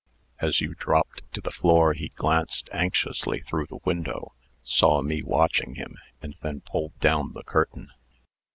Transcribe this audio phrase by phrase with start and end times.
[0.39, 5.75] As you dropped to the floor, he glanced anxiously through the window, saw me watching
[5.75, 5.93] him,
[6.23, 7.91] and then pulled down the curtain."